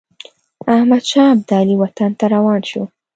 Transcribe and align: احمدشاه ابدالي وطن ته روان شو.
احمدشاه 0.75 1.27
ابدالي 1.35 1.75
وطن 1.81 2.11
ته 2.19 2.25
روان 2.35 2.59
شو. 2.69 2.83